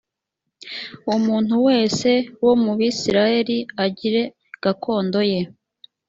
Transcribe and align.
umuntu 1.15 1.53
wese 1.67 2.09
wo 2.45 2.53
mu 2.63 2.71
bisirayeli 2.79 3.57
agire 3.85 4.21
gakondo 4.63 5.19
ye. 5.31 5.41